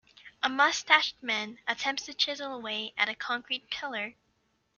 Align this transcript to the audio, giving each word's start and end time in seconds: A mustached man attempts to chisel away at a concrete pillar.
A 0.41 0.49
mustached 0.49 1.21
man 1.21 1.59
attempts 1.67 2.07
to 2.07 2.15
chisel 2.15 2.51
away 2.55 2.91
at 2.97 3.07
a 3.07 3.13
concrete 3.13 3.69
pillar. 3.69 4.15